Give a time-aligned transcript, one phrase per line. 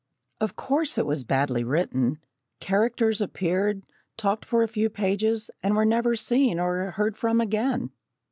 [0.39, 2.17] Of course it was badly written.
[2.59, 3.83] Characters appeared,
[4.17, 7.91] talked for a few pages, and were never seen or heard from again.